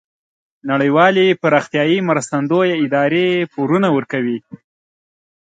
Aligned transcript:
نړیوالې 0.69 1.27
پراختیایې 1.41 1.97
مرستندویه 2.09 2.75
ادارې 2.85 3.27
پورونه 3.53 3.87
ورکوي. 3.95 4.37